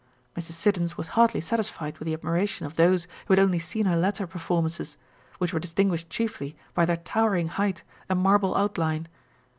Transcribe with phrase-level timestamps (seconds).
[0.35, 0.53] Mrs.
[0.53, 4.25] Siddons was hardly satisfied with the admiration of those who had only seen her latter
[4.25, 4.95] perform ances,
[5.37, 9.07] which were distinguished chiefly by their towering height and marble outline.